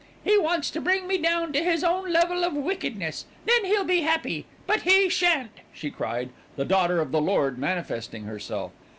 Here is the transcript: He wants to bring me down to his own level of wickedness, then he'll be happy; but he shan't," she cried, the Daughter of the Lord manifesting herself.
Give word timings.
He 0.23 0.35
wants 0.35 0.71
to 0.71 0.81
bring 0.81 1.05
me 1.05 1.19
down 1.19 1.53
to 1.53 1.63
his 1.63 1.83
own 1.83 2.11
level 2.11 2.43
of 2.43 2.53
wickedness, 2.55 3.27
then 3.45 3.65
he'll 3.65 3.83
be 3.83 4.01
happy; 4.01 4.47
but 4.65 4.81
he 4.81 5.09
shan't," 5.09 5.51
she 5.71 5.91
cried, 5.91 6.31
the 6.55 6.65
Daughter 6.65 6.99
of 6.99 7.11
the 7.11 7.21
Lord 7.21 7.59
manifesting 7.59 8.23
herself. 8.23 8.71